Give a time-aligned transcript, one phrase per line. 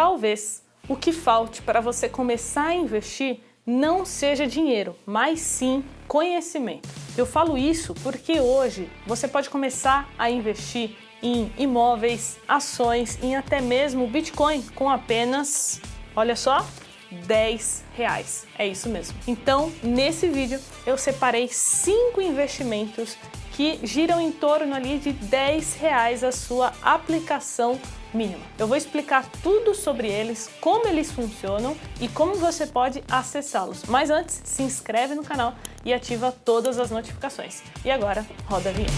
[0.00, 6.88] Talvez o que falte para você começar a investir não seja dinheiro, mas sim conhecimento.
[7.18, 13.60] Eu falo isso porque hoje você pode começar a investir em imóveis, ações, em até
[13.60, 15.82] mesmo Bitcoin com apenas,
[16.16, 16.64] olha só,
[17.26, 18.46] 10 reais.
[18.56, 19.18] É isso mesmo.
[19.28, 23.18] Então, nesse vídeo eu separei cinco investimentos
[23.52, 27.78] que giram em torno ali de 10 reais a sua aplicação
[28.12, 28.42] mínima.
[28.58, 33.84] Eu vou explicar tudo sobre eles, como eles funcionam e como você pode acessá-los.
[33.84, 37.62] Mas antes, se inscreve no canal e ativa todas as notificações.
[37.84, 38.92] E agora, roda a vinheta.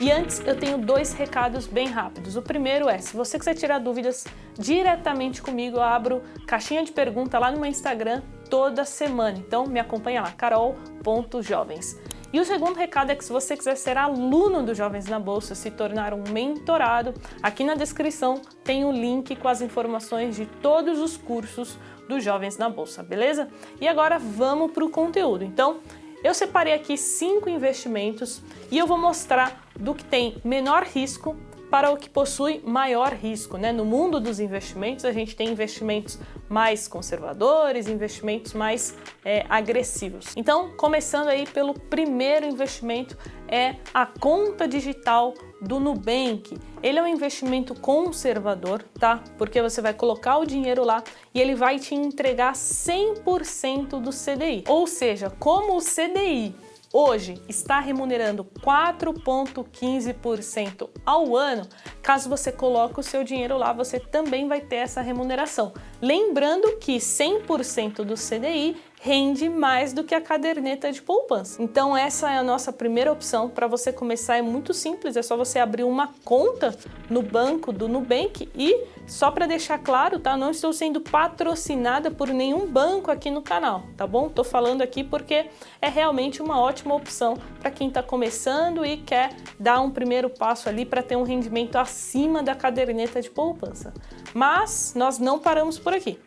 [0.00, 2.34] E antes eu tenho dois recados bem rápidos.
[2.34, 4.26] O primeiro é, se você quiser tirar dúvidas
[4.58, 9.38] diretamente comigo, eu abro caixinha de pergunta lá no meu Instagram toda semana.
[9.38, 11.96] Então me acompanha lá, carol.jovens.
[12.32, 15.54] E o segundo recado é que se você quiser ser aluno do Jovens na Bolsa,
[15.54, 20.46] se tornar um mentorado, aqui na descrição tem o um link com as informações de
[20.46, 21.76] todos os cursos
[22.08, 23.48] dos Jovens na Bolsa, beleza?
[23.80, 25.42] E agora vamos para o conteúdo.
[25.42, 25.78] Então,
[26.22, 31.36] eu separei aqui cinco investimentos e eu vou mostrar do que tem menor risco
[31.70, 33.56] para o que possui maior risco.
[33.56, 33.70] Né?
[33.70, 36.18] No mundo dos investimentos, a gente tem investimentos
[36.48, 40.34] mais conservadores, investimentos mais é, agressivos.
[40.36, 46.58] Então, começando aí pelo primeiro investimento, é a conta digital do Nubank.
[46.82, 49.22] Ele é um investimento conservador, tá?
[49.38, 51.04] Porque você vai colocar o dinheiro lá
[51.34, 54.64] e ele vai te entregar 100% do CDI.
[54.66, 56.54] Ou seja, como o CDI
[56.92, 61.66] hoje está remunerando 4,15% ao ano,
[62.02, 65.72] caso você coloque o seu dinheiro lá, você também vai ter essa remuneração.
[66.00, 71.62] Lembrando que 100% do CDI rende mais do que a caderneta de poupança.
[71.62, 75.38] Então essa é a nossa primeira opção para você começar é muito simples, é só
[75.38, 76.76] você abrir uma conta
[77.08, 80.36] no banco do Nubank e só para deixar claro, tá?
[80.36, 84.28] Não estou sendo patrocinada por nenhum banco aqui no canal, tá bom?
[84.28, 85.46] Tô falando aqui porque
[85.80, 90.68] é realmente uma ótima opção para quem está começando e quer dar um primeiro passo
[90.68, 93.94] ali para ter um rendimento acima da caderneta de poupança.
[94.34, 96.18] Mas nós não paramos por aqui.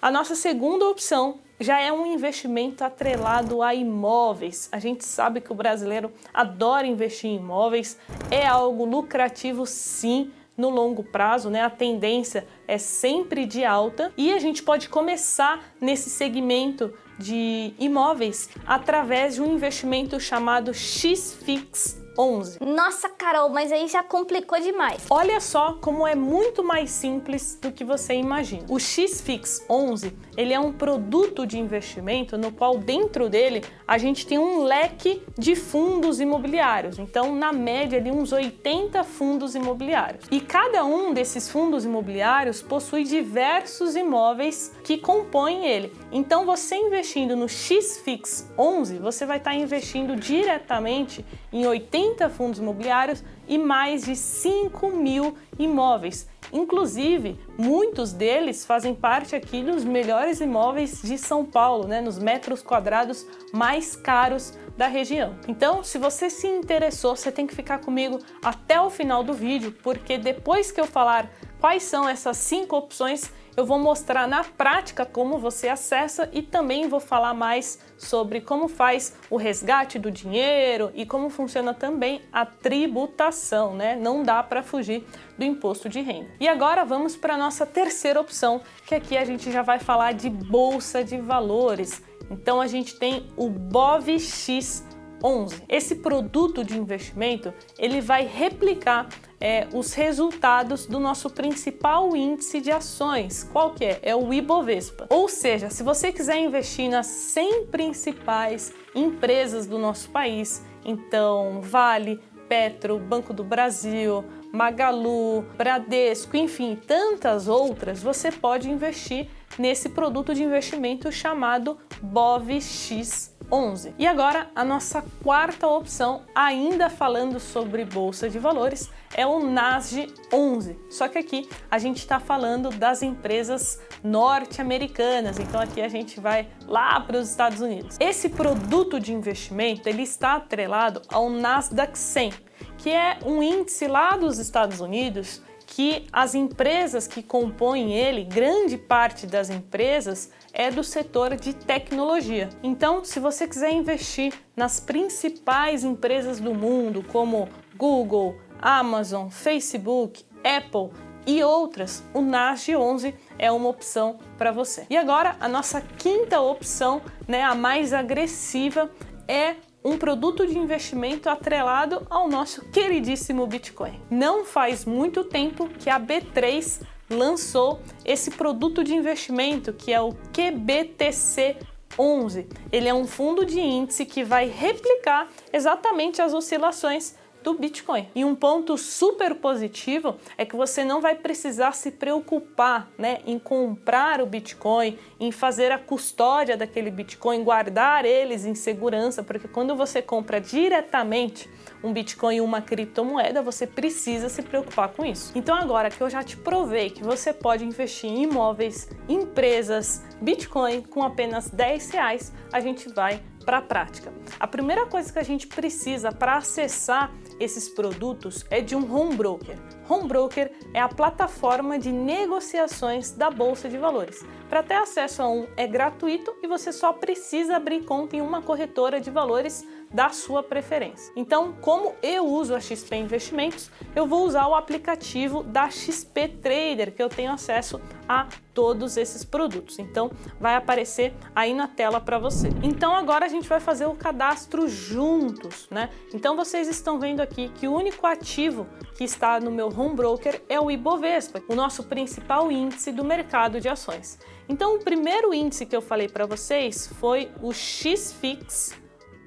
[0.00, 4.68] A nossa segunda opção já é um investimento atrelado a imóveis.
[4.72, 7.98] A gente sabe que o brasileiro adora investir em imóveis,
[8.30, 11.62] é algo lucrativo sim no longo prazo, né?
[11.62, 18.48] A tendência é sempre de alta e a gente pode começar nesse segmento de imóveis
[18.66, 22.58] através de um investimento chamado XFIX 11.
[22.62, 25.06] Nossa, Carol, mas aí já complicou demais.
[25.08, 28.64] Olha só como é muito mais simples do que você imagina.
[28.68, 34.26] O XFix 11, ele é um produto de investimento no qual dentro dele a gente
[34.26, 36.98] tem um leque de fundos imobiliários.
[36.98, 40.26] Então, na média, ali uns 80 fundos imobiliários.
[40.30, 45.92] E cada um desses fundos imobiliários possui diversos imóveis que compõem ele.
[46.12, 52.58] Então, você investindo no XFix 11, você vai estar investindo diretamente em 80 30 fundos
[52.58, 56.28] imobiliários e mais de 5 mil imóveis.
[56.52, 62.62] Inclusive, muitos deles fazem parte aqui dos melhores imóveis de São Paulo, né, nos metros
[62.62, 65.36] quadrados mais caros da região.
[65.46, 69.72] Então, se você se interessou, você tem que ficar comigo até o final do vídeo,
[69.82, 75.04] porque depois que eu falar quais são essas cinco opções, eu vou mostrar na prática
[75.04, 80.90] como você acessa e também vou falar mais sobre como faz o resgate do dinheiro
[80.94, 83.96] e como funciona também a tributação, né?
[83.96, 85.04] Não dá para fugir
[85.36, 86.28] do imposto de renda.
[86.38, 90.12] E agora vamos para a nossa terceira opção, que aqui a gente já vai falar
[90.12, 92.02] de bolsa de valores.
[92.30, 94.84] Então a gente tem o BOVX
[95.22, 95.64] 11.
[95.68, 99.08] Esse produto de investimento ele vai replicar
[99.40, 103.48] é, os resultados do nosso principal índice de ações.
[103.50, 103.98] Qual que é?
[104.02, 105.06] É o Ibovespa.
[105.08, 112.20] Ou seja, se você quiser investir nas 100 principais empresas do nosso país, então Vale,
[112.48, 120.42] Petro, Banco do Brasil, Magalu, Bradesco, enfim, tantas outras, você pode investir nesse produto de
[120.42, 123.94] investimento chamado BOVX 11.
[123.98, 130.12] E agora a nossa quarta opção, ainda falando sobre bolsa de valores, é o Nasdaq
[130.32, 130.78] 11.
[130.88, 136.48] Só que aqui a gente está falando das empresas norte-americanas, então aqui a gente vai
[136.66, 137.96] lá para os Estados Unidos.
[137.98, 142.32] Esse produto de investimento ele está atrelado ao Nasdaq 100,
[142.78, 148.76] que é um índice lá dos Estados Unidos que as empresas que compõem ele, grande
[148.76, 152.48] parte das empresas, é do setor de tecnologia.
[152.60, 160.90] Então, se você quiser investir nas principais empresas do mundo, como Google, Amazon, Facebook, Apple
[161.24, 164.84] e outras, o NASG 11 é uma opção para você.
[164.90, 168.90] E agora, a nossa quinta opção, né, a mais agressiva,
[169.28, 174.00] é um produto de investimento atrelado ao nosso queridíssimo Bitcoin.
[174.10, 180.14] Não faz muito tempo que a B3 lançou esse produto de investimento que é o
[180.32, 181.56] QBTC
[181.98, 182.46] 11.
[182.70, 188.08] Ele é um fundo de índice que vai replicar exatamente as oscilações do Bitcoin.
[188.14, 193.38] E um ponto super positivo é que você não vai precisar se preocupar né, em
[193.38, 199.74] comprar o Bitcoin, em fazer a custódia daquele Bitcoin, guardar eles em segurança, porque quando
[199.74, 201.48] você compra diretamente
[201.82, 205.32] um Bitcoin e uma criptomoeda, você precisa se preocupar com isso.
[205.34, 210.82] Então agora que eu já te provei que você pode investir em imóveis, empresas, Bitcoin
[210.82, 214.12] com apenas 10 reais, a gente vai para a prática.
[214.38, 217.10] A primeira coisa que a gente precisa para acessar
[217.40, 219.56] esses produtos é de um home broker.
[219.90, 224.24] Home broker é a plataforma de negociações da bolsa de valores.
[224.48, 228.40] Para ter acesso a um é gratuito e você só precisa abrir conta em uma
[228.40, 231.12] corretora de valores da sua preferência.
[231.16, 236.94] Então, como eu uso a XP Investimentos, eu vou usar o aplicativo da XP Trader,
[236.94, 239.78] que eu tenho acesso a todos esses produtos.
[239.80, 242.50] Então, vai aparecer aí na tela para você.
[242.62, 245.90] Então, agora a gente vai fazer o cadastro juntos, né?
[246.14, 248.68] Então, vocês estão vendo aqui que o único ativo
[249.00, 253.58] que está no meu home broker é o Ibovespa, o nosso principal índice do mercado
[253.58, 254.18] de ações.
[254.46, 258.78] Então, o primeiro índice que eu falei para vocês foi o XFIX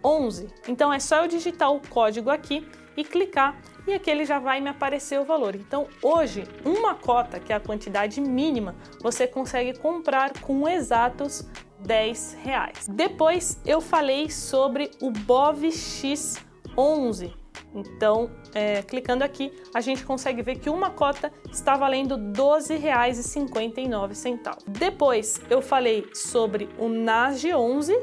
[0.06, 0.48] 11.
[0.68, 4.62] Então é só eu digitar o código aqui e clicar e aqui ele já vai
[4.62, 5.56] me aparecer o valor.
[5.56, 11.50] Então hoje, uma cota, que é a quantidade mínima, você consegue comprar com exatos
[11.80, 12.88] 10 reais.
[12.88, 17.34] Depois eu falei sobre o BOVX11.
[17.74, 24.58] Então, é, clicando aqui, a gente consegue ver que uma cota está valendo R$ 12,59.
[24.68, 27.94] Depois eu falei sobre o NASG11,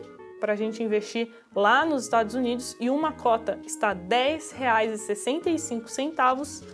[0.41, 6.65] para a gente investir lá nos Estados Unidos e uma cota está R$ 10,65.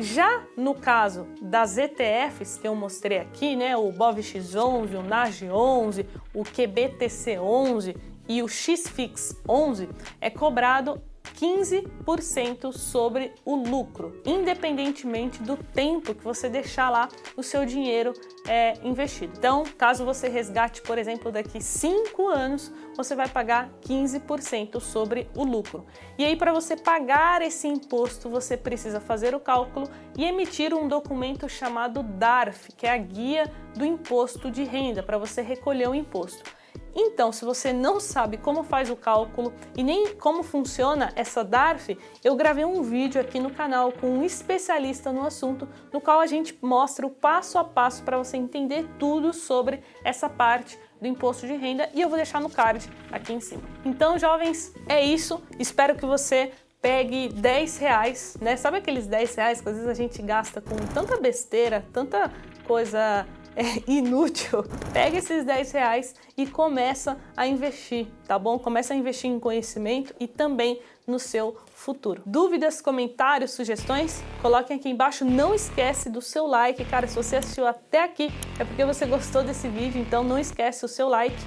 [0.02, 6.44] Já no caso das ETFs que eu mostrei aqui, né, o BOVX11, o NAG11, o
[6.44, 9.90] QBTC11 e o XFIX11,
[10.22, 11.02] é cobrado
[11.40, 18.14] 15% sobre o lucro, independentemente do tempo que você deixar lá o seu dinheiro
[18.46, 19.34] é, investido.
[19.38, 25.46] Então, caso você resgate, por exemplo, daqui 5 anos, você vai pagar 15% sobre o
[25.46, 25.86] lucro.
[26.18, 30.90] E aí, para você pagar esse imposto, você precisa fazer o cálculo e emitir um
[30.90, 35.96] documento chamado DARF, que é a guia do imposto de renda, para você recolher o
[35.96, 36.59] imposto.
[36.96, 41.98] Então, se você não sabe como faz o cálculo e nem como funciona essa DARF,
[42.24, 46.28] eu gravei um vídeo aqui no canal com um especialista no assunto, no qual a
[46.28, 51.48] gente mostra o passo a passo para você entender tudo sobre essa parte do imposto
[51.48, 53.64] de renda e eu vou deixar no card aqui em cima.
[53.86, 55.42] Então, jovens, é isso.
[55.58, 58.56] Espero que você pegue 10 reais, né?
[58.56, 62.32] Sabe aqueles 10 reais que às vezes a gente gasta com tanta besteira, tanta
[62.66, 68.58] coisa é inútil, pega esses 10 reais e começa a investir, tá bom?
[68.58, 72.22] Começa a investir em conhecimento e também no seu futuro.
[72.26, 74.24] Dúvidas, comentários, sugestões?
[74.42, 75.26] Coloquem aqui embaixo.
[75.26, 77.08] Não esquece do seu like, cara.
[77.08, 80.88] Se você assistiu até aqui, é porque você gostou desse vídeo, então não esquece o
[80.88, 81.38] seu like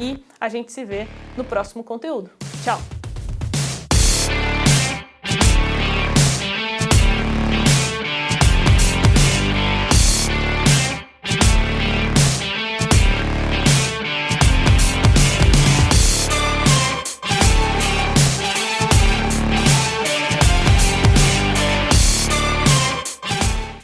[0.00, 1.06] e a gente se vê
[1.36, 2.30] no próximo conteúdo.
[2.64, 3.01] Tchau!